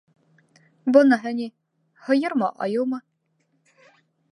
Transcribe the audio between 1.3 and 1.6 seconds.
ни?